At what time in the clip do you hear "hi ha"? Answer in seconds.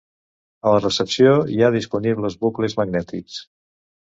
1.55-1.69